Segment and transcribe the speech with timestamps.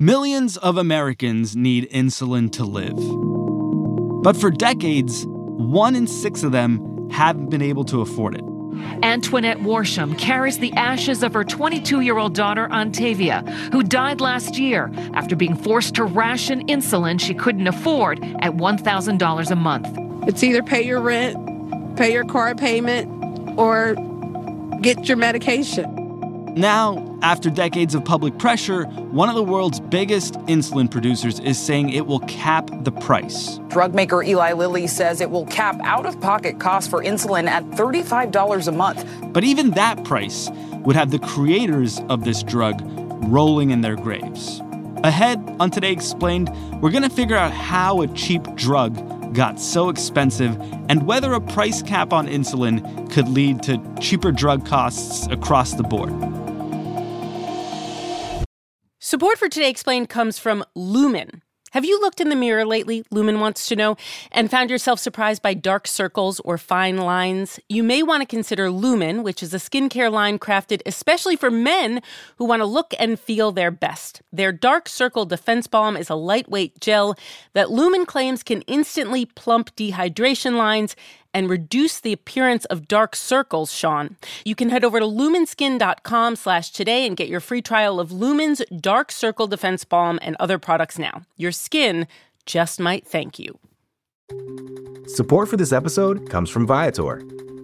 [0.00, 2.96] Millions of Americans need insulin to live.
[4.24, 8.42] But for decades, one in six of them haven't been able to afford it.
[9.04, 14.58] Antoinette Worsham carries the ashes of her 22 year old daughter, Antavia, who died last
[14.58, 19.86] year after being forced to ration insulin she couldn't afford at $1,000 a month.
[20.26, 23.94] It's either pay your rent, pay your car payment, or
[24.80, 26.03] get your medication.
[26.56, 31.90] Now, after decades of public pressure, one of the world's biggest insulin producers is saying
[31.90, 33.58] it will cap the price.
[33.68, 37.64] Drug maker Eli Lilly says it will cap out of pocket costs for insulin at
[37.70, 39.04] $35 a month.
[39.32, 40.48] But even that price
[40.84, 42.80] would have the creators of this drug
[43.24, 44.60] rolling in their graves.
[45.02, 46.50] Ahead on Today Explained,
[46.80, 48.96] we're going to figure out how a cheap drug
[49.34, 54.66] got so expensive and whether a price cap on insulin could lead to cheaper drug
[54.66, 56.12] costs across the board.
[59.00, 61.43] Support for Today Explained comes from Lumen.
[61.74, 63.96] Have you looked in the mirror lately, Lumen wants to know,
[64.30, 67.58] and found yourself surprised by dark circles or fine lines?
[67.68, 72.00] You may want to consider Lumen, which is a skincare line crafted especially for men
[72.36, 74.22] who want to look and feel their best.
[74.32, 77.16] Their Dark Circle Defense Balm is a lightweight gel
[77.54, 80.94] that Lumen claims can instantly plump dehydration lines
[81.34, 84.16] and reduce the appearance of dark circles, Sean.
[84.44, 88.62] You can head over to lumenskin.com slash today and get your free trial of Lumen's
[88.80, 91.22] Dark Circle Defense Balm and other products now.
[91.36, 92.06] Your skin
[92.46, 93.58] just might thank you.
[95.06, 97.22] Support for this episode comes from Viator.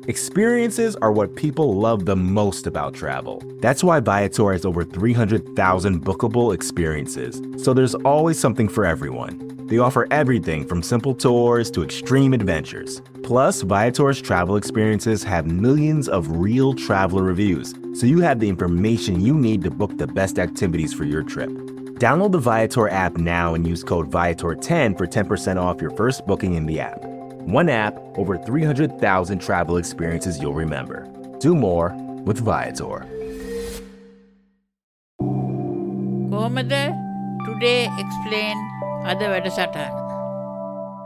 [0.08, 3.42] Experiences are what people love the most about travel.
[3.60, 9.59] That's why Viator has over 300,000 bookable experiences, so there's always something for everyone.
[9.70, 13.00] They offer everything from simple tours to extreme adventures.
[13.22, 19.20] Plus, Viator's travel experiences have millions of real traveler reviews, so you have the information
[19.20, 21.50] you need to book the best activities for your trip.
[22.00, 26.54] Download the Viator app now and use code Viator10 for 10% off your first booking
[26.54, 27.04] in the app.
[27.04, 31.06] One app, over 300,000 travel experiences you'll remember.
[31.38, 31.94] Do more
[32.24, 33.06] with Viator.
[36.28, 36.92] Comedy
[37.46, 38.79] Today Explain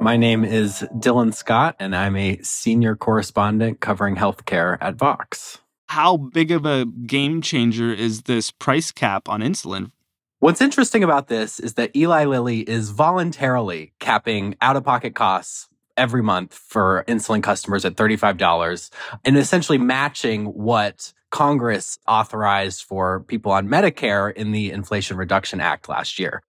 [0.01, 5.59] my name is Dylan Scott, and I'm a senior correspondent covering healthcare at Vox.
[5.89, 9.93] How big of a game changer is this price cap on insulin?
[10.41, 15.69] What's interesting about this is that Eli Lilly is voluntarily capping out of pocket costs
[15.97, 18.91] every month for insulin customers at $35
[19.25, 25.89] and essentially matching what Congress authorized for people on Medicare in the Inflation Reduction Act
[25.89, 26.43] last year.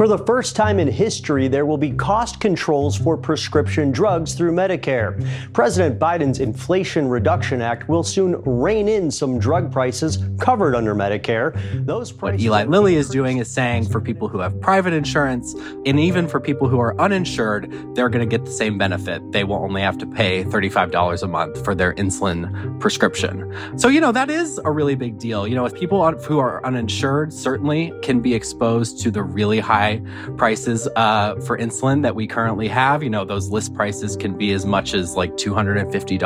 [0.00, 4.52] For the first time in history, there will be cost controls for prescription drugs through
[4.52, 5.22] Medicare.
[5.52, 11.52] President Biden's Inflation Reduction Act will soon rein in some drug prices covered under Medicare.
[11.84, 15.52] Those what Eli Lilly is doing is saying for people who have private insurance
[15.84, 19.20] and even for people who are uninsured, they're going to get the same benefit.
[19.32, 23.52] They will only have to pay $35 a month for their insulin prescription.
[23.78, 25.46] So, you know, that is a really big deal.
[25.46, 29.89] You know, if people who are uninsured certainly can be exposed to the really high
[29.90, 33.02] high prices uh, for insulin that we currently have.
[33.02, 36.20] You know, those list prices can be as much as like $250.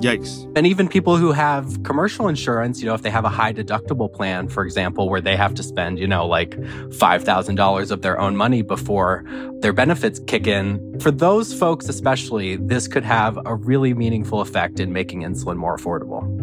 [0.00, 0.52] Yikes.
[0.56, 4.12] And even people who have commercial insurance, you know, if they have a high deductible
[4.12, 8.36] plan, for example, where they have to spend, you know, like $5,000 of their own
[8.36, 9.24] money before
[9.60, 14.80] their benefits kick in, for those folks especially, this could have a really meaningful effect
[14.80, 16.41] in making insulin more affordable.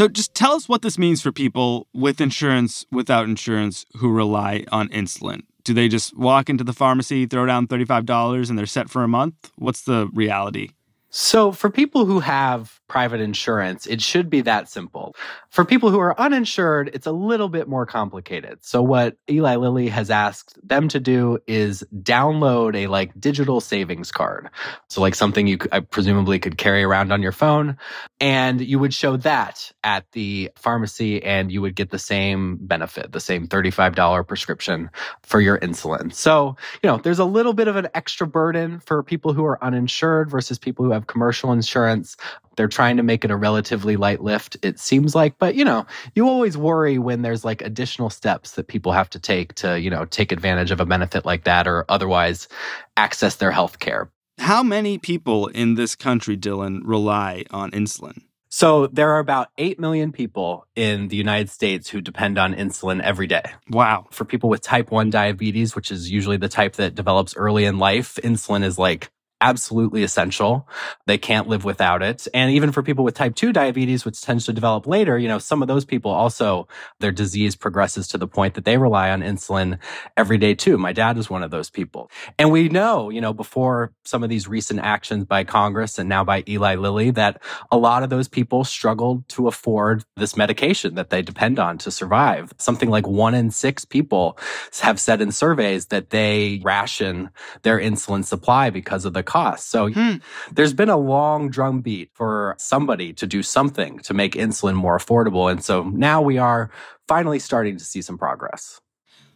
[0.00, 4.64] So just tell us what this means for people with insurance, without insurance, who rely
[4.72, 5.42] on insulin.
[5.62, 9.08] Do they just walk into the pharmacy, throw down $35, and they're set for a
[9.08, 9.52] month?
[9.56, 10.70] What's the reality?
[11.10, 15.16] So, for people who have private insurance, it should be that simple.
[15.48, 18.58] For people who are uninsured, it's a little bit more complicated.
[18.62, 24.12] So, what Eli Lilly has asked them to do is download a like digital savings
[24.12, 24.50] card.
[24.88, 27.76] So, like something you I presumably could carry around on your phone,
[28.20, 33.12] and you would show that at the pharmacy, and you would get the same benefit,
[33.12, 34.90] the same $35 prescription
[35.22, 36.12] for your insulin.
[36.12, 39.62] So, you know, there's a little bit of an extra burden for people who are
[39.62, 42.16] uninsured versus people who have have commercial insurance.
[42.56, 45.38] They're trying to make it a relatively light lift, it seems like.
[45.38, 49.18] But, you know, you always worry when there's like additional steps that people have to
[49.18, 52.48] take to, you know, take advantage of a benefit like that or otherwise
[52.96, 54.10] access their health care.
[54.38, 58.22] How many people in this country, Dylan, rely on insulin?
[58.52, 63.00] So there are about 8 million people in the United States who depend on insulin
[63.00, 63.44] every day.
[63.68, 64.06] Wow.
[64.10, 67.78] For people with type 1 diabetes, which is usually the type that develops early in
[67.78, 70.68] life, insulin is like absolutely essential.
[71.06, 72.28] They can't live without it.
[72.34, 75.38] And even for people with type 2 diabetes, which tends to develop later, you know,
[75.38, 76.68] some of those people also,
[77.00, 79.78] their disease progresses to the point that they rely on insulin
[80.16, 80.76] every day too.
[80.76, 82.10] My dad is one of those people.
[82.38, 86.24] And we know, you know, before some of these recent actions by Congress and now
[86.24, 91.10] by Eli Lilly, that a lot of those people struggled to afford this medication that
[91.10, 92.52] they depend on to survive.
[92.58, 94.38] Something like one in six people
[94.80, 97.30] have said in surveys that they ration
[97.62, 99.70] their insulin supply because of the cost.
[99.70, 100.16] So hmm.
[100.52, 105.50] there's been a long drumbeat for somebody to do something to make insulin more affordable.
[105.50, 106.70] And so now we are
[107.06, 108.80] finally starting to see some progress.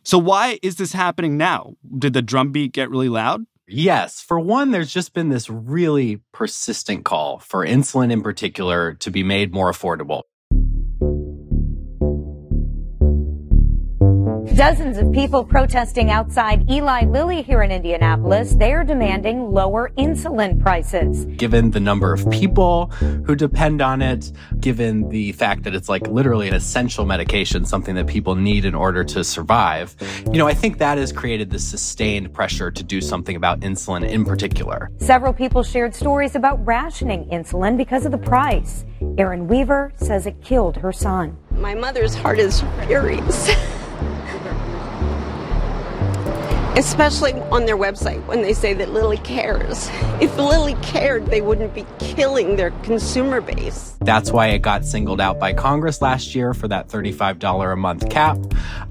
[0.03, 1.75] So why is this happening now?
[1.97, 3.47] Did the drumbeat get really loud?
[3.67, 4.21] Yes.
[4.21, 9.23] For one, there's just been this really persistent call for insulin in particular to be
[9.23, 10.23] made more affordable.
[14.55, 18.55] Dozens of people protesting outside Eli Lilly here in Indianapolis.
[18.55, 21.25] They're demanding lower insulin prices.
[21.25, 22.87] Given the number of people
[23.27, 24.31] who depend on it,
[24.61, 28.77] given the fact that it's like literally an essential medication, something that people need in
[28.77, 29.97] order to survive,
[30.31, 34.09] you know, I think that has created the sustained pressure to do something about insulin
[34.09, 34.89] in particular.
[34.99, 38.85] Several people shared stories about rationing insulin because of the price.
[39.19, 41.37] Erin Weaver says it killed her son.
[41.51, 43.51] My mother's heart is furious.
[46.77, 49.89] especially on their website when they say that Lilly cares.
[50.21, 53.94] If Lilly cared, they wouldn't be killing their consumer base.
[54.05, 58.11] That's why it got singled out by Congress last year for that $35 a month
[58.11, 58.39] cap.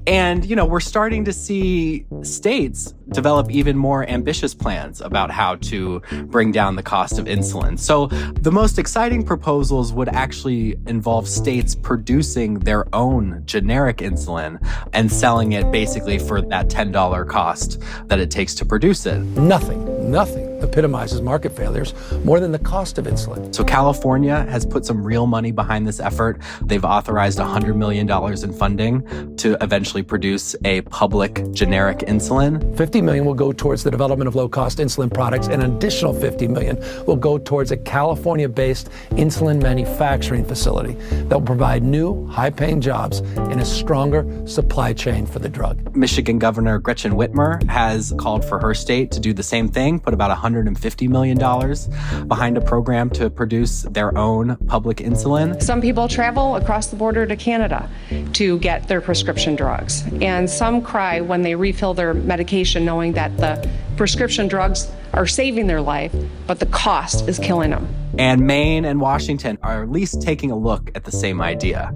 [0.06, 5.54] And, you know, we're starting to see states develop even more ambitious plans about how
[5.56, 7.78] to bring down the cost of insulin.
[7.78, 14.58] So the most exciting proposals would actually involve states producing their own generic insulin
[14.92, 19.20] and selling it basically for that $10 cost that it takes to produce it.
[19.20, 21.94] Nothing, nothing epitomizes market failures
[22.24, 23.54] more than the cost of insulin.
[23.54, 26.40] So California has put some real money behind this effort.
[26.62, 32.76] They've authorized $100 million in funding to eventually produce a public generic insulin.
[32.76, 36.48] 50 million will go towards the development of low-cost insulin products and an additional 50
[36.48, 36.76] million
[37.06, 40.92] will go towards a California-based insulin manufacturing facility
[41.28, 45.94] that will provide new high-paying jobs and a stronger supply chain for the drug.
[45.96, 50.14] Michigan Governor Gretchen Whitmer has called for her state to do the same thing, put
[50.14, 55.60] about 100 $150 million behind a program to produce their own public insulin.
[55.62, 57.88] Some people travel across the border to Canada
[58.34, 63.36] to get their prescription drugs, and some cry when they refill their medication knowing that
[63.38, 66.14] the prescription drugs are saving their life,
[66.46, 67.86] but the cost is killing them.
[68.18, 71.92] And Maine and Washington are at least taking a look at the same idea.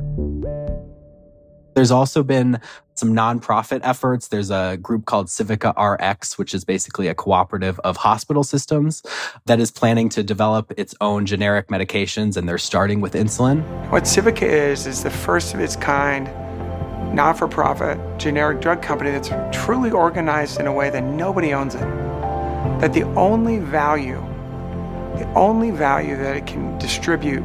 [1.78, 2.60] There's also been
[2.96, 4.26] some nonprofit efforts.
[4.26, 9.00] There's a group called Civica RX, which is basically a cooperative of hospital systems
[9.46, 13.62] that is planning to develop its own generic medications, and they're starting with insulin.
[13.92, 16.26] What Civica is, is the first of its kind
[17.14, 21.76] not for profit generic drug company that's truly organized in a way that nobody owns
[21.76, 21.88] it.
[22.81, 24.20] That the only value,
[25.16, 27.44] the only value that it can distribute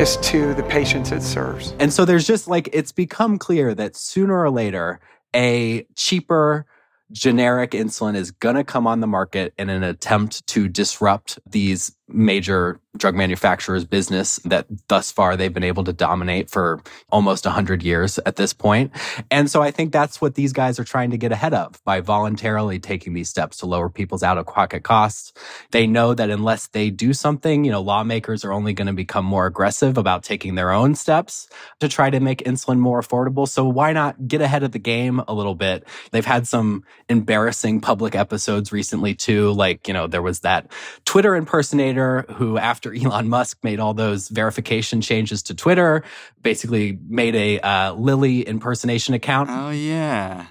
[0.00, 1.74] is to the patients it serves.
[1.78, 4.98] And so there's just like, it's become clear that sooner or later,
[5.36, 6.64] a cheaper,
[7.12, 11.94] generic insulin is going to come on the market in an attempt to disrupt these
[12.12, 17.84] major drug manufacturers business that thus far they've been able to dominate for almost 100
[17.84, 18.90] years at this point.
[19.30, 22.00] And so I think that's what these guys are trying to get ahead of by
[22.00, 25.32] voluntarily taking these steps to lower people's out of pocket costs.
[25.70, 29.24] They know that unless they do something, you know, lawmakers are only going to become
[29.24, 31.48] more aggressive about taking their own steps
[31.78, 33.48] to try to make insulin more affordable.
[33.48, 35.86] So why not get ahead of the game a little bit?
[36.10, 39.52] They've had some embarrassing public episodes recently too.
[39.52, 40.72] Like, you know, there was that
[41.04, 41.99] Twitter impersonator
[42.30, 46.02] who, after Elon Musk made all those verification changes to Twitter,
[46.42, 49.50] basically made a uh, Lilly impersonation account.
[49.50, 50.46] Oh, yeah.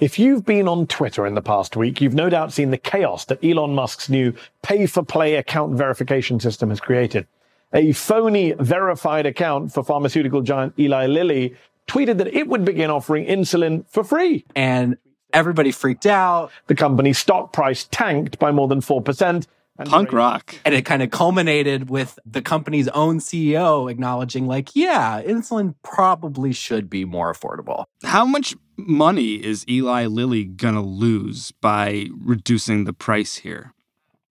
[0.00, 3.26] If you've been on Twitter in the past week, you've no doubt seen the chaos
[3.26, 7.26] that Elon Musk's new pay for play account verification system has created.
[7.72, 11.54] A phony verified account for pharmaceutical giant Eli Lilly
[11.86, 14.44] tweeted that it would begin offering insulin for free.
[14.56, 14.96] And
[15.32, 16.50] everybody freaked out.
[16.66, 19.46] The company's stock price tanked by more than 4%.
[19.84, 20.54] Punk rock.
[20.64, 26.52] And it kind of culminated with the company's own CEO acknowledging, like, yeah, insulin probably
[26.52, 27.84] should be more affordable.
[28.04, 33.72] How much money is Eli Lilly going to lose by reducing the price here?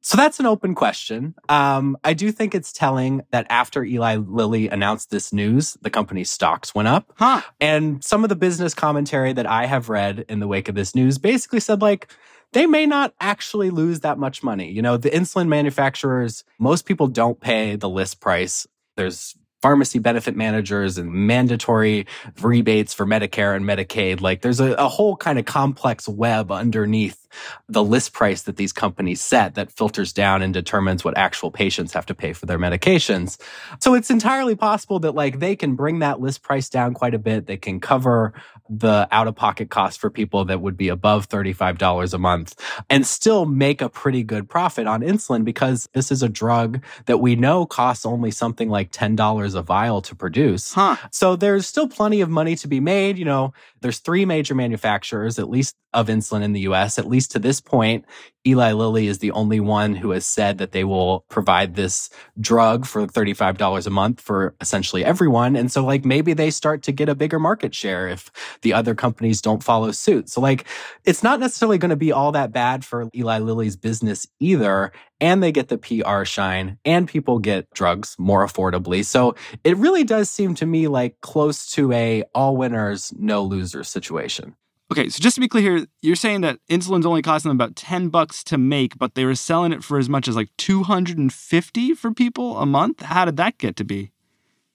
[0.03, 1.35] So that's an open question.
[1.47, 6.31] Um, I do think it's telling that after Eli Lilly announced this news, the company's
[6.31, 7.13] stocks went up.
[7.17, 7.41] Huh.
[7.59, 10.95] And some of the business commentary that I have read in the wake of this
[10.95, 12.11] news basically said, like,
[12.53, 14.71] they may not actually lose that much money.
[14.71, 18.67] You know, the insulin manufacturers, most people don't pay the list price.
[18.97, 22.07] There's pharmacy benefit managers and mandatory
[22.41, 24.21] rebates for Medicare and Medicaid.
[24.21, 27.20] Like there's a, a, whole kind of complex web underneath
[27.67, 31.93] the list price that these companies set that filters down and determines what actual patients
[31.93, 33.39] have to pay for their medications.
[33.79, 37.19] So it's entirely possible that like they can bring that list price down quite a
[37.19, 37.47] bit.
[37.47, 38.33] They can cover
[38.69, 42.55] the out of pocket cost for people that would be above $35 a month
[42.89, 47.17] and still make a pretty good profit on insulin because this is a drug that
[47.17, 50.73] we know costs only something like $10 a vial to produce.
[50.73, 50.95] Huh.
[51.11, 53.17] So there's still plenty of money to be made.
[53.17, 56.97] You know, there's three major manufacturers, at least of insulin in the US.
[56.97, 58.05] At least to this point,
[58.45, 62.09] Eli Lilly is the only one who has said that they will provide this
[62.39, 65.55] drug for $35 a month for essentially everyone.
[65.55, 68.31] And so, like, maybe they start to get a bigger market share if
[68.63, 70.29] the other companies don't follow suit.
[70.29, 70.65] So, like,
[71.05, 74.91] it's not necessarily going to be all that bad for Eli Lilly's business either.
[75.19, 79.05] And they get the PR shine and people get drugs more affordably.
[79.05, 83.87] So it really does seem to me like close to a all winners, no losers
[83.87, 84.55] situation.
[84.91, 87.77] Okay, so just to be clear here, you're saying that insulin's only costing them about
[87.77, 91.93] 10 bucks to make, but they were selling it for as much as like 250
[91.93, 93.01] for people a month?
[93.01, 94.11] How did that get to be?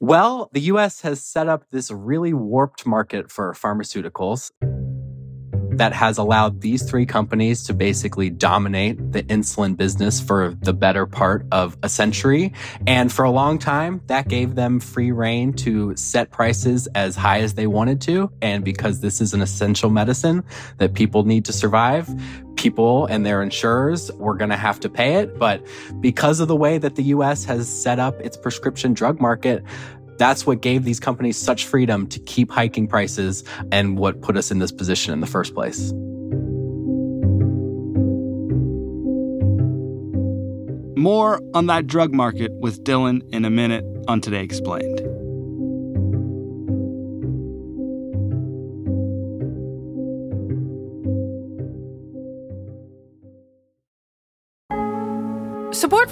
[0.00, 4.52] Well, the US has set up this really warped market for pharmaceuticals
[5.78, 11.06] that has allowed these three companies to basically dominate the insulin business for the better
[11.06, 12.52] part of a century.
[12.86, 17.40] And for a long time, that gave them free reign to set prices as high
[17.40, 18.30] as they wanted to.
[18.42, 20.44] And because this is an essential medicine
[20.78, 22.08] that people need to survive,
[22.56, 25.38] people and their insurers were going to have to pay it.
[25.38, 25.66] But
[26.00, 29.62] because of the way that the US has set up its prescription drug market,
[30.18, 34.50] that's what gave these companies such freedom to keep hiking prices and what put us
[34.50, 35.92] in this position in the first place.
[40.96, 45.15] More on that drug market with Dylan in a minute on Today Explained.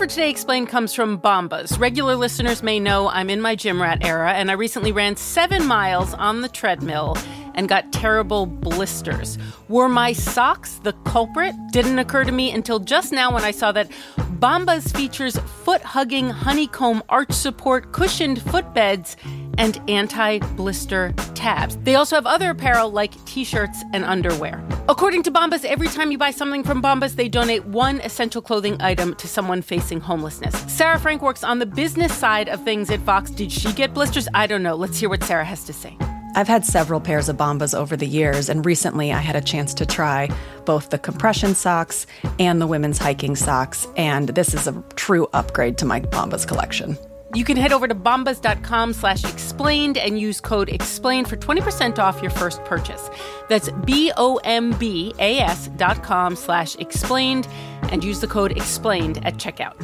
[0.04, 1.80] For Today Explained comes from Bombas.
[1.80, 5.64] Regular listeners may know I'm in my gym rat era, and I recently ran seven
[5.64, 7.16] miles on the treadmill
[7.54, 9.38] and got terrible blisters.
[9.70, 11.54] Were my socks the culprit?
[11.72, 16.28] Didn't occur to me until just now when I saw that Bombas features foot hugging
[16.28, 19.16] honeycomb arch support cushioned footbeds
[19.58, 21.76] and anti blister tabs.
[21.78, 24.62] They also have other apparel like t shirts and underwear.
[24.88, 28.80] According to Bombas, every time you buy something from Bombas, they donate one essential clothing
[28.80, 30.54] item to someone facing homelessness.
[30.72, 33.30] Sarah Frank works on the business side of things at Vox.
[33.30, 34.28] Did she get blisters?
[34.34, 34.74] I don't know.
[34.74, 35.96] Let's hear what Sarah has to say.
[36.36, 39.72] I've had several pairs of Bombas over the years, and recently I had a chance
[39.74, 40.28] to try
[40.64, 42.06] both the compression socks
[42.40, 46.98] and the women's hiking socks, and this is a true upgrade to my Bombas collection.
[47.34, 52.22] You can head over to bombas.com slash explained and use code explained for 20% off
[52.22, 53.10] your first purchase.
[53.48, 57.48] That's B-O-M-B-A-S dot com slash explained
[57.90, 59.74] and use the code explained at checkout.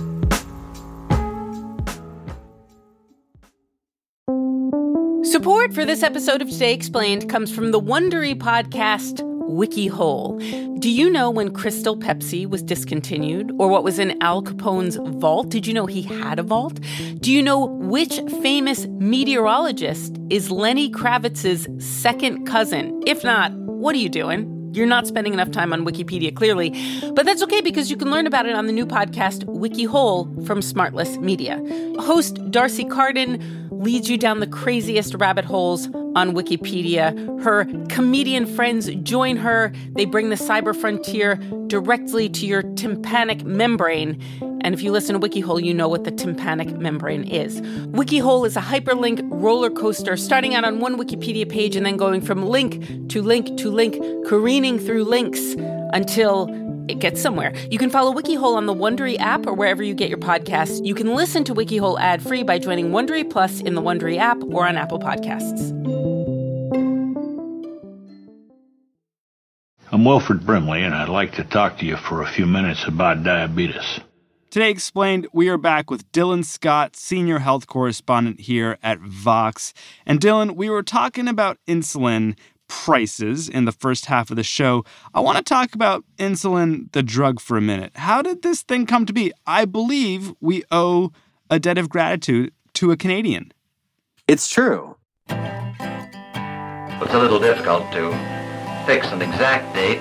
[5.26, 10.80] Support for this episode of Today Explained comes from the Wondery podcast WikiHole.
[10.80, 15.48] Do you know when Crystal Pepsi was discontinued or what was in Al Capone's vault?
[15.50, 16.78] Did you know he had a vault?
[17.18, 23.02] Do you know which famous meteorologist is Lenny Kravitz's second cousin?
[23.06, 24.56] If not, what are you doing?
[24.72, 26.70] You're not spending enough time on Wikipedia, clearly.
[27.14, 30.60] But that's okay because you can learn about it on the new podcast, WikiHole from
[30.60, 31.60] Smartless Media.
[31.98, 37.42] Host D'Arcy Carden leads you down the craziest rabbit holes on Wikipedia.
[37.42, 39.72] Her comedian friends join her.
[39.96, 44.20] They bring the cyber frontier directly to your tympanic membrane.
[44.62, 47.62] And if you listen to WikiHole, you know what the tympanic membrane is.
[47.62, 52.20] WikiHole is a hyperlink roller coaster starting out on one Wikipedia page and then going
[52.20, 53.96] from link to link to link,
[54.26, 55.54] careening through links
[55.94, 56.48] until
[56.90, 57.54] it gets somewhere.
[57.70, 60.84] You can follow WikiHole on the Wondery app or wherever you get your podcasts.
[60.84, 64.66] You can listen to WikiHole ad-free by joining Wondery Plus in the Wondery app or
[64.66, 65.70] on Apple Podcasts.
[69.92, 73.24] I'm Wilford Brimley, and I'd like to talk to you for a few minutes about
[73.24, 74.00] diabetes.
[74.50, 79.72] Today Explained, we are back with Dylan Scott, senior health correspondent here at Vox.
[80.06, 82.36] And Dylan, we were talking about insulin
[82.70, 84.84] prices in the first half of the show.
[85.12, 87.92] I want to talk about insulin, the drug, for a minute.
[87.96, 89.32] How did this thing come to be?
[89.46, 91.12] I believe we owe
[91.50, 93.52] a debt of gratitude to a Canadian.
[94.28, 94.96] It's true.
[95.28, 98.12] It's a little difficult to
[98.86, 100.00] fix an exact date,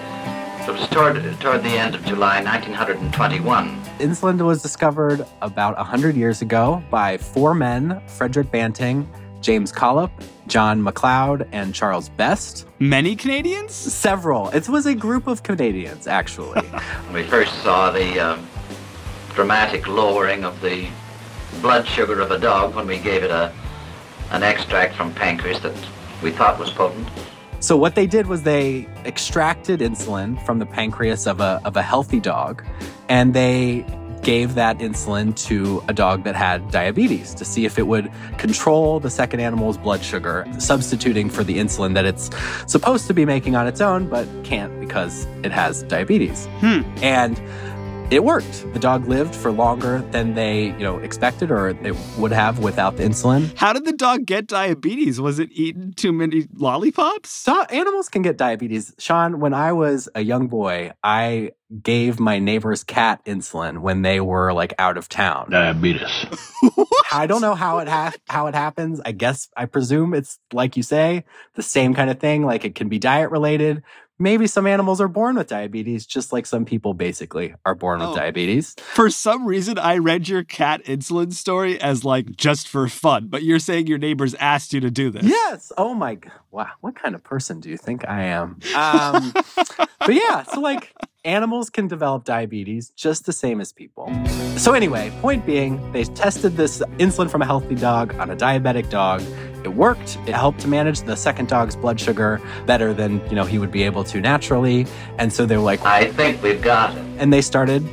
[0.67, 3.83] It was toward, toward the end of July 1921.
[3.97, 9.09] Insulin was discovered about 100 years ago by four men Frederick Banting,
[9.41, 10.12] James Collip,
[10.48, 12.67] John Macleod, and Charles Best.
[12.79, 13.74] Many Canadians?
[13.74, 14.50] Several.
[14.50, 16.62] It was a group of Canadians, actually.
[17.13, 18.38] we first saw the uh,
[19.34, 20.88] dramatic lowering of the
[21.62, 23.53] blood sugar of a dog when we gave it a,
[24.31, 25.75] an extract from pancreas that
[26.22, 27.08] we thought was potent.
[27.62, 31.81] So what they did was they extracted insulin from the pancreas of a, of a
[31.81, 32.63] healthy dog
[33.10, 33.86] and they
[34.21, 38.99] gave that insulin to a dog that had diabetes to see if it would control
[38.99, 42.29] the second animal's blood sugar, substituting for the insulin that it's
[42.67, 46.47] supposed to be making on its own, but can't because it has diabetes.
[46.59, 46.81] Hmm.
[47.01, 47.41] And
[48.11, 48.65] it worked.
[48.73, 52.97] The dog lived for longer than they, you know, expected or it would have without
[52.97, 53.55] the insulin.
[53.55, 55.21] How did the dog get diabetes?
[55.21, 57.29] Was it eating too many lollipops?
[57.29, 58.93] So animals can get diabetes.
[58.97, 61.51] Sean, when I was a young boy, I
[61.83, 65.51] gave my neighbor's cat insulin when they were like out of town.
[65.51, 66.25] Diabetes.
[67.11, 68.99] I don't know how it ha- how it happens.
[69.05, 72.43] I guess I presume it's like you say, the same kind of thing.
[72.43, 73.83] Like it can be diet related,
[74.19, 78.09] maybe some animals are born with diabetes, just like some people basically are born with
[78.09, 78.15] Oh.
[78.15, 78.75] diabetes.
[78.93, 83.43] For some reason, I read your cat insulin story as like just for fun, but
[83.43, 85.23] you're saying your neighbors asked you to do this.
[85.23, 85.71] Yes.
[85.77, 86.15] Oh my.
[86.15, 86.67] g- Wow.
[86.81, 88.57] What kind of person do you think I am?
[88.75, 89.31] Um,
[89.99, 94.11] but yeah, so like animals can develop diabetes just the same as people.
[94.57, 98.89] So anyway, point being, they tested this insulin from a healthy dog on a diabetic
[98.89, 99.21] dog.
[99.63, 100.17] It worked.
[100.25, 103.71] It helped to manage the second dog's blood sugar better than, you know, he would
[103.71, 104.87] be able to naturally.
[105.17, 107.03] And so they were like, I think we've got it.
[107.17, 107.85] and they started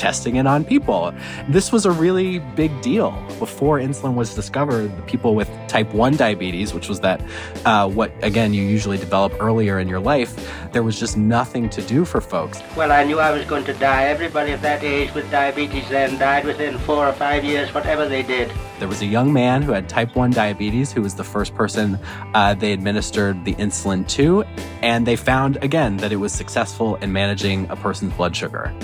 [0.00, 1.12] testing it on people.
[1.46, 3.10] This was a really big deal.
[3.38, 7.20] Before insulin was discovered, the people with type 1 diabetes, which was that
[7.66, 10.32] uh, what, again, you usually develop earlier in your life,
[10.72, 12.62] there was just nothing to do for folks.
[12.76, 14.04] Well, I knew I was going to die.
[14.04, 18.22] Everybody of that age with diabetes then died within four or five years, whatever they
[18.22, 18.50] did.
[18.78, 21.98] There was a young man who had type 1 diabetes who was the first person
[22.32, 24.44] uh, they administered the insulin to.
[24.80, 28.74] And they found, again, that it was successful in managing a person's blood sugar.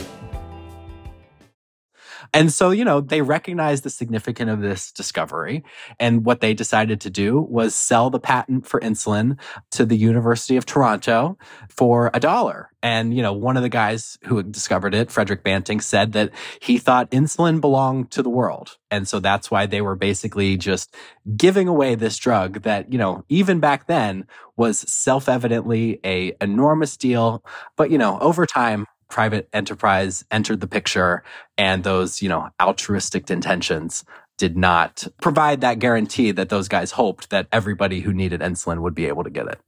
[2.37, 5.65] And so, you know, they recognized the significance of this discovery.
[5.99, 9.39] And what they decided to do was sell the patent for insulin
[9.71, 11.39] to the University of Toronto
[11.71, 12.69] for a dollar.
[12.83, 16.77] And, you know, one of the guys who discovered it, Frederick Banting, said that he
[16.77, 18.77] thought insulin belonged to the world.
[18.91, 20.95] And so that's why they were basically just
[21.39, 27.43] giving away this drug that, you know, even back then was self-evidently a enormous deal.
[27.77, 31.23] But, you know, over time, private enterprise entered the picture
[31.57, 34.05] and those, you know, altruistic intentions
[34.39, 38.95] did not provide that guarantee that those guys hoped that everybody who needed insulin would
[38.95, 39.61] be able to get it.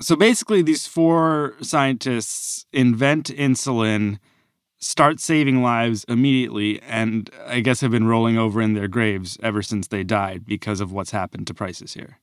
[0.00, 4.18] So basically, these four scientists invent insulin,
[4.78, 9.62] start saving lives immediately, and I guess have been rolling over in their graves ever
[9.62, 12.18] since they died because of what's happened to prices here.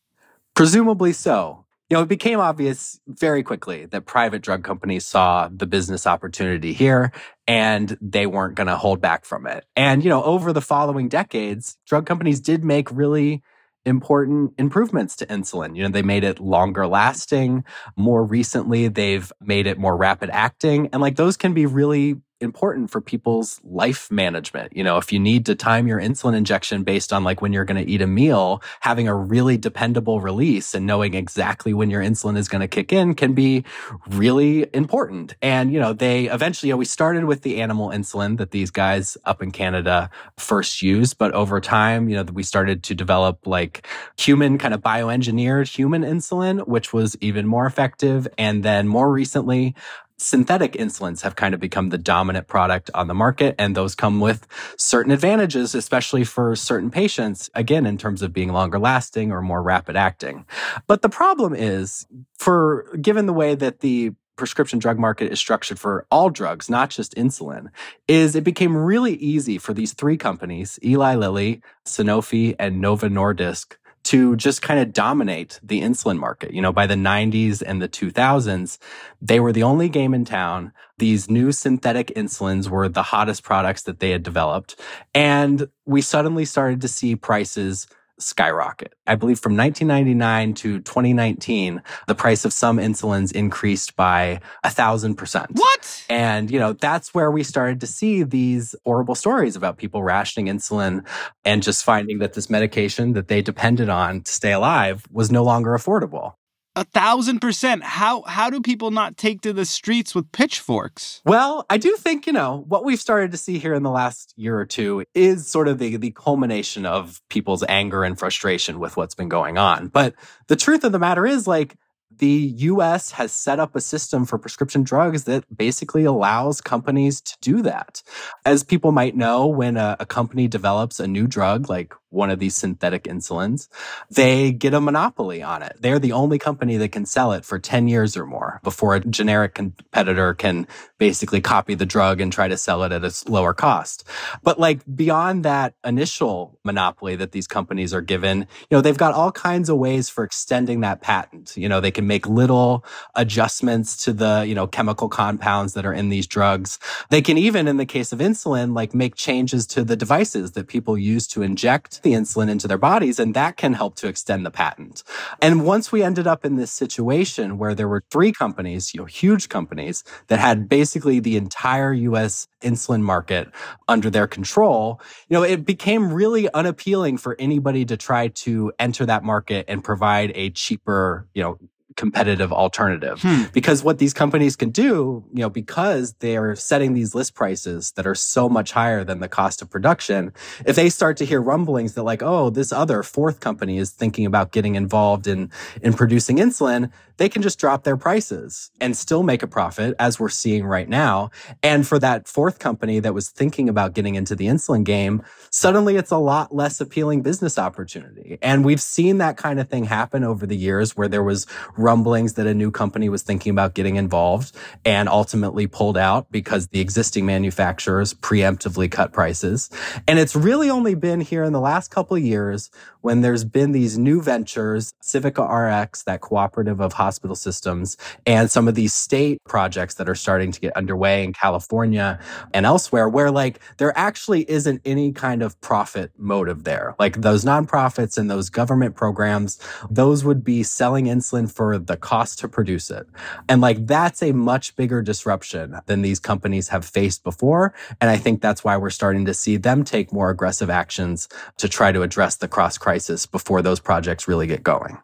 [0.55, 1.65] Presumably so.
[1.89, 6.71] You know, it became obvious very quickly that private drug companies saw the business opportunity
[6.71, 7.11] here
[7.47, 9.65] and they weren't going to hold back from it.
[9.75, 13.41] And, you know, over the following decades, drug companies did make really
[13.85, 15.75] important improvements to insulin.
[15.75, 17.63] You know, they made it longer lasting.
[17.95, 20.89] More recently, they've made it more rapid acting.
[20.93, 24.75] And like those can be really important for people's life management.
[24.75, 27.65] You know, if you need to time your insulin injection based on like when you're
[27.65, 32.01] going to eat a meal, having a really dependable release and knowing exactly when your
[32.01, 33.63] insulin is going to kick in can be
[34.09, 35.35] really important.
[35.41, 38.71] And, you know, they eventually, you know, we started with the animal insulin that these
[38.71, 43.45] guys up in Canada first used, but over time, you know, we started to develop
[43.45, 48.27] like human kind of bioengineered human insulin, which was even more effective.
[48.37, 49.75] And then more recently,
[50.19, 54.19] synthetic insulins have kind of become the dominant product on the market and those come
[54.19, 54.45] with
[54.77, 59.63] certain advantages especially for certain patients again in terms of being longer lasting or more
[59.63, 60.45] rapid acting.
[60.87, 62.05] But the problem is
[62.37, 66.89] for given the way that the prescription drug market is structured for all drugs not
[66.89, 67.67] just insulin
[68.07, 73.75] is it became really easy for these three companies Eli Lilly Sanofi and Novo Nordisk
[74.09, 76.51] to just kind of dominate the insulin market.
[76.51, 78.79] You know, by the 90s and the 2000s,
[79.21, 80.71] they were the only game in town.
[80.97, 84.79] These new synthetic insulins were the hottest products that they had developed.
[85.13, 87.85] And we suddenly started to see prices
[88.19, 88.93] skyrocket.
[89.07, 95.15] I believe from 1999 to 2019, the price of some insulins increased by a thousand
[95.15, 95.51] percent.
[95.53, 96.05] What?
[96.09, 100.53] And, you know, that's where we started to see these horrible stories about people rationing
[100.53, 101.05] insulin
[101.45, 105.43] and just finding that this medication that they depended on to stay alive was no
[105.43, 106.33] longer affordable.
[106.79, 107.83] A thousand percent.
[107.83, 111.21] How how do people not take to the streets with pitchforks?
[111.25, 114.33] Well, I do think, you know, what we've started to see here in the last
[114.37, 118.95] year or two is sort of the, the culmination of people's anger and frustration with
[118.95, 119.89] what's been going on.
[119.89, 120.15] But
[120.47, 121.75] the truth of the matter is, like,
[122.19, 127.35] the US has set up a system for prescription drugs that basically allows companies to
[127.41, 128.03] do that.
[128.45, 132.39] As people might know, when a, a, company develops a new drug, like one of
[132.39, 133.67] these synthetic insulins,
[134.09, 135.77] they get a monopoly on it.
[135.79, 138.99] They're the only company that can sell it for 10 years or more before a
[138.99, 140.67] generic competitor can
[140.97, 144.03] basically copy the drug and try to sell it at a lower cost.
[144.43, 149.13] But like beyond that initial monopoly that these companies are given, you know, they've got
[149.13, 151.55] all kinds of ways for extending that patent.
[151.55, 152.83] You know, they can make little
[153.15, 156.79] adjustments to the, you know, chemical compounds that are in these drugs.
[157.09, 160.67] They can even, in the case of insulin, like make changes to the devices that
[160.67, 164.45] people use to inject the insulin into their bodies, and that can help to extend
[164.45, 165.03] the patent.
[165.41, 169.05] And once we ended up in this situation where there were three companies, you know,
[169.05, 173.49] huge companies that had basically the entire US insulin market
[173.87, 179.05] under their control, you know, it became really unappealing for anybody to try to enter
[179.05, 181.57] that market and provide a cheaper, you know,
[181.95, 183.21] competitive alternative.
[183.21, 183.43] Hmm.
[183.53, 188.05] Because what these companies can do, you know, because they're setting these list prices that
[188.05, 190.31] are so much higher than the cost of production,
[190.65, 194.25] if they start to hear rumblings that like, oh, this other fourth company is thinking
[194.25, 199.23] about getting involved in in producing insulin, they can just drop their prices and still
[199.23, 201.29] make a profit as we're seeing right now.
[201.61, 205.21] And for that fourth company that was thinking about getting into the insulin game,
[205.51, 208.37] suddenly it's a lot less appealing business opportunity.
[208.41, 211.45] And we've seen that kind of thing happen over the years where there was
[211.79, 216.67] rumblings that a new company was thinking about getting involved and ultimately pulled out because
[216.67, 219.69] the existing manufacturers preemptively cut prices.
[220.07, 222.69] And it's really only been here in the last couple of years
[223.01, 228.67] when there's been these new ventures, Civica RX, that cooperative of hospital systems, and some
[228.67, 232.19] of these state projects that are starting to get underway in California
[232.53, 236.95] and elsewhere, where like there actually isn't any kind of profit motive there.
[236.99, 239.59] Like those nonprofits and those government programs,
[239.89, 243.07] those would be selling insulin for the cost to produce it.
[243.47, 247.73] And like that's a much bigger disruption than these companies have faced before.
[248.01, 251.69] And I think that's why we're starting to see them take more aggressive actions to
[251.69, 254.97] try to address the cross crisis before those projects really get going.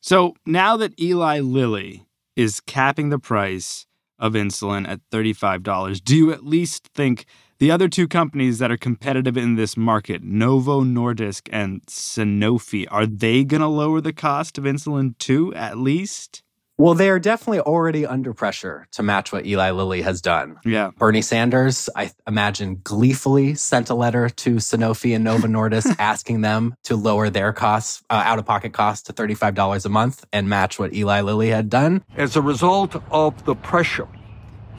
[0.00, 3.84] So now that Eli Lilly is capping the price
[4.18, 7.26] of insulin at $35, do you at least think
[7.58, 13.06] the other two companies that are competitive in this market, Novo Nordisk and Sanofi, are
[13.06, 16.42] they going to lower the cost of insulin too, at least?
[16.76, 20.58] Well, they are definitely already under pressure to match what Eli Lilly has done.
[20.64, 20.90] Yeah.
[20.98, 26.74] Bernie Sanders, I imagine, gleefully sent a letter to Sanofi and Novo Nordisk asking them
[26.82, 30.76] to lower their costs, uh, out of pocket costs, to $35 a month and match
[30.76, 32.02] what Eli Lilly had done.
[32.16, 34.08] As a result of the pressure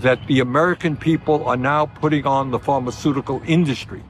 [0.01, 4.03] that the American people are now putting on the pharmaceutical industry,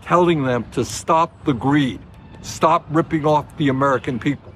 [0.00, 2.00] telling them to stop the greed,
[2.40, 4.54] stop ripping off the American people.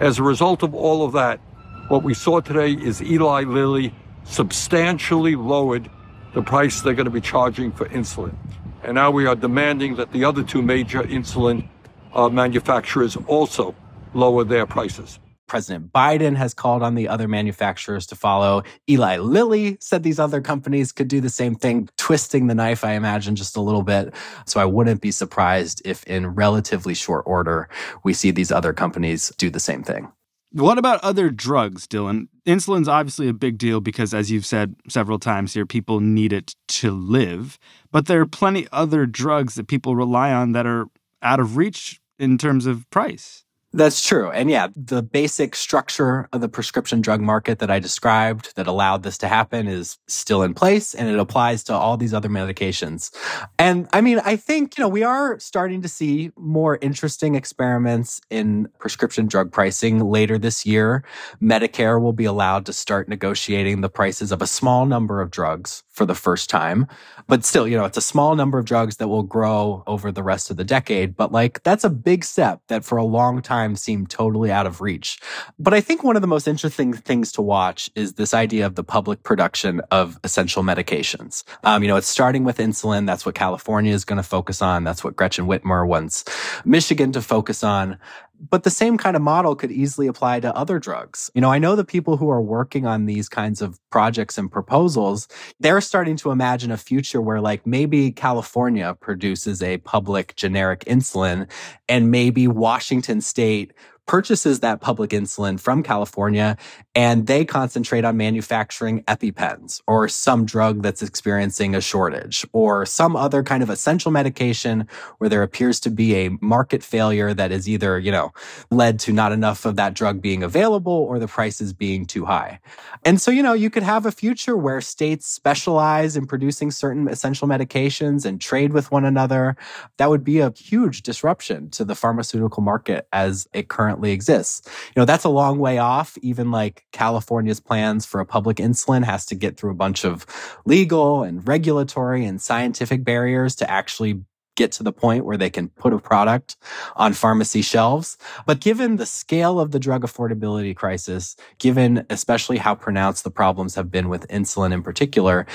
[0.00, 1.40] As a result of all of that,
[1.88, 3.94] what we saw today is Eli Lilly
[4.24, 5.88] substantially lowered
[6.34, 8.34] the price they're going to be charging for insulin.
[8.82, 11.68] And now we are demanding that the other two major insulin
[12.12, 13.74] uh, manufacturers also
[14.14, 15.20] lower their prices.
[15.46, 18.64] President Biden has called on the other manufacturers to follow.
[18.90, 22.94] Eli Lilly said these other companies could do the same thing, twisting the knife, I
[22.94, 24.12] imagine, just a little bit.
[24.46, 27.68] So I wouldn't be surprised if, in relatively short order,
[28.02, 30.10] we see these other companies do the same thing.
[30.52, 32.28] What about other drugs, Dylan?
[32.46, 36.54] Insulin's obviously a big deal because, as you've said several times here, people need it
[36.68, 37.58] to live.
[37.90, 40.86] But there are plenty other drugs that people rely on that are
[41.22, 43.45] out of reach in terms of price.
[43.76, 44.30] That's true.
[44.30, 49.02] And yeah, the basic structure of the prescription drug market that I described that allowed
[49.02, 53.14] this to happen is still in place and it applies to all these other medications.
[53.58, 58.18] And I mean, I think, you know, we are starting to see more interesting experiments
[58.30, 61.04] in prescription drug pricing later this year.
[61.42, 65.84] Medicare will be allowed to start negotiating the prices of a small number of drugs
[65.96, 66.86] for the first time.
[67.26, 70.22] But still, you know, it's a small number of drugs that will grow over the
[70.22, 71.16] rest of the decade.
[71.16, 74.80] But like, that's a big step that for a long time seemed totally out of
[74.80, 75.18] reach.
[75.58, 78.74] But I think one of the most interesting things to watch is this idea of
[78.74, 81.42] the public production of essential medications.
[81.64, 83.06] Um, you know, it's starting with insulin.
[83.06, 84.84] That's what California is going to focus on.
[84.84, 86.24] That's what Gretchen Whitmer wants
[86.64, 87.98] Michigan to focus on.
[88.38, 91.30] But the same kind of model could easily apply to other drugs.
[91.34, 94.50] You know, I know the people who are working on these kinds of projects and
[94.50, 95.28] proposals,
[95.60, 101.50] they're starting to imagine a future where like maybe California produces a public generic insulin
[101.88, 103.72] and maybe Washington state
[104.06, 106.56] purchases that public insulin from California
[106.94, 113.16] and they concentrate on manufacturing EpiPens or some drug that's experiencing a shortage or some
[113.16, 114.88] other kind of essential medication
[115.18, 118.32] where there appears to be a market failure that is either, you know,
[118.70, 122.60] led to not enough of that drug being available or the prices being too high.
[123.04, 127.08] And so, you know, you could have a future where states specialize in producing certain
[127.08, 129.56] essential medications and trade with one another.
[129.98, 134.62] That would be a huge disruption to the pharmaceutical market as it currently exists.
[134.94, 136.16] You know, that's a long way off.
[136.22, 140.26] Even like California's plans for a public insulin has to get through a bunch of
[140.64, 144.22] legal and regulatory and scientific barriers to actually
[144.56, 146.56] get to the point where they can put a product
[146.96, 148.18] on pharmacy shelves.
[148.46, 153.74] But given the scale of the drug affordability crisis, given especially how pronounced the problems
[153.76, 155.46] have been with insulin in particular,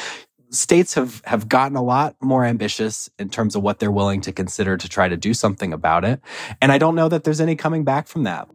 [0.52, 4.32] states have have gotten a lot more ambitious in terms of what they're willing to
[4.32, 6.22] consider to try to do something about it.
[6.62, 8.48] And I don't know that there's any coming back from that.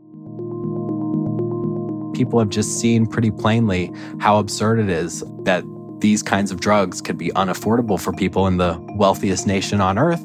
[2.15, 5.65] People have just seen pretty plainly how absurd it is that
[6.01, 10.23] these kinds of drugs could be unaffordable for people in the wealthiest nation on earth.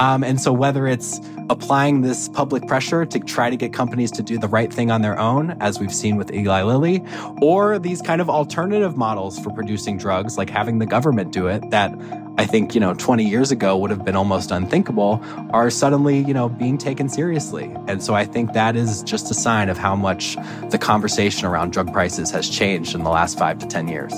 [0.00, 4.22] Um, and so, whether it's applying this public pressure to try to get companies to
[4.22, 7.02] do the right thing on their own, as we've seen with Eli Lilly,
[7.42, 11.68] or these kind of alternative models for producing drugs, like having the government do it,
[11.70, 11.92] that
[12.38, 16.32] I think, you know, 20 years ago would have been almost unthinkable, are suddenly, you
[16.32, 17.70] know, being taken seriously.
[17.86, 20.36] And so I think that is just a sign of how much
[20.70, 24.12] the conversation around drug prices has changed in the last five to 10 years.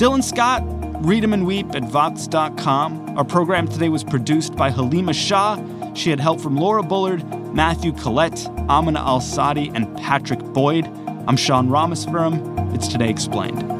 [0.00, 0.62] Dylan Scott,
[1.04, 3.18] read 'em and weep at Vox.com.
[3.18, 5.58] Our program today was produced by Halima Shah.
[5.92, 7.22] She had help from Laura Bullard,
[7.54, 10.88] Matthew Collette, Amina Al Sadi, and Patrick Boyd.
[11.28, 12.74] I'm Sean Rameswaram.
[12.74, 13.79] It's Today Explained.